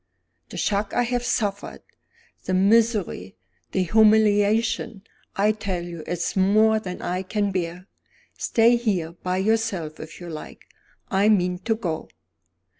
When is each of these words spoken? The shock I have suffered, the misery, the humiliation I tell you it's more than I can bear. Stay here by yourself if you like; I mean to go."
The 0.49 0.57
shock 0.57 0.95
I 0.95 1.03
have 1.03 1.23
suffered, 1.23 1.83
the 2.45 2.55
misery, 2.55 3.35
the 3.71 3.83
humiliation 3.83 5.03
I 5.35 5.51
tell 5.51 5.83
you 5.83 6.03
it's 6.07 6.35
more 6.35 6.79
than 6.79 7.03
I 7.03 7.21
can 7.21 7.51
bear. 7.51 7.85
Stay 8.35 8.77
here 8.77 9.11
by 9.11 9.37
yourself 9.37 9.99
if 9.99 10.19
you 10.19 10.27
like; 10.27 10.65
I 11.11 11.29
mean 11.29 11.59
to 11.65 11.75
go." 11.75 12.09